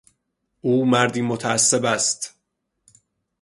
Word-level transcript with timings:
او 0.61 0.85
مردی 0.85 1.21
متعصب 1.21 1.85
است. 1.85 2.35